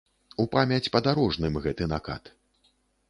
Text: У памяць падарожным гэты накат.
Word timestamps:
У 0.43 0.45
памяць 0.55 0.91
падарожным 0.95 1.61
гэты 1.67 1.91
накат. 1.93 2.23